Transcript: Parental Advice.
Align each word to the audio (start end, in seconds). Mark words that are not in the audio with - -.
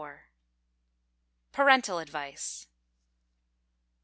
Parental 1.51 1.99
Advice. 1.99 2.65